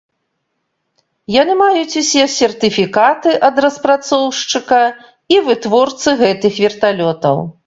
Яны 1.41 1.53
маюць 1.59 1.97
усе 2.01 2.23
сертыфікаты 2.37 3.35
ад 3.49 3.55
распрацоўшчыка 3.65 4.81
і 5.37 5.39
вытворцы 5.51 6.09
гэтых 6.25 6.53
верталётаў. 6.67 7.37